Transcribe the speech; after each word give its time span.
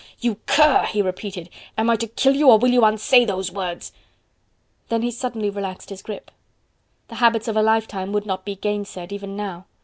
you 0.19 0.37
cur!..." 0.47 0.85
he 0.87 0.99
repeated, 0.99 1.47
"am 1.77 1.87
I 1.87 1.95
to 1.97 2.07
kill 2.07 2.35
you 2.35 2.49
or 2.49 2.57
will 2.57 2.71
you 2.73 2.83
unsay 2.83 3.23
those 3.23 3.51
words?" 3.51 3.91
Then 4.89 5.11
suddenly 5.11 5.49
he 5.51 5.55
relaxed 5.55 5.91
his 5.91 6.01
grip. 6.01 6.31
The 7.09 7.15
habits 7.21 7.47
of 7.47 7.55
a 7.55 7.61
lifetime 7.61 8.11
would 8.11 8.25
not 8.25 8.43
be 8.43 8.55
gainsaid 8.55 9.11
even 9.11 9.35
now. 9.35 9.67